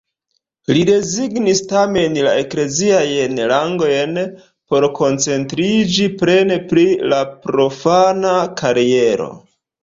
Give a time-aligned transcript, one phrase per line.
[0.75, 4.17] Li rezignis tamen la ekleziajn rangojn,
[4.71, 6.87] por koncentriĝi plene pri
[7.45, 8.33] profana
[8.65, 9.31] kariero.